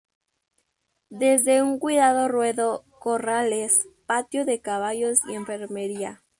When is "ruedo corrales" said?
2.27-3.87